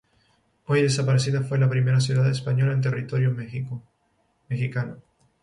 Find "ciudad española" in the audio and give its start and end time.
1.99-2.73